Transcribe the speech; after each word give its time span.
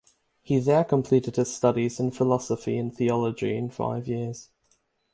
He 0.41 0.57
there 0.57 0.83
completed 0.83 1.35
his 1.35 1.53
studies 1.55 1.99
in 1.99 2.09
philosophy 2.09 2.75
and 2.75 2.91
theology 2.91 3.55
in 3.55 3.69
five 3.69 4.07
years. 4.07 4.49